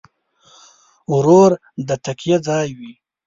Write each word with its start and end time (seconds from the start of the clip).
ورور 1.15 1.51
د 1.87 1.89
تکیه 2.05 2.37
ځای 2.47 2.67
وي. 2.77 2.93